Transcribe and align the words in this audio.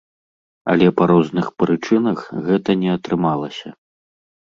Але 0.73 0.87
па 1.01 1.09
розных 1.11 1.53
прычынах 1.65 2.19
гэта 2.49 2.71
не 2.83 2.91
атрымалася. 2.99 3.69